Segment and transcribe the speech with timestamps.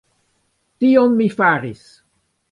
[0.85, 1.85] Tion mi faris.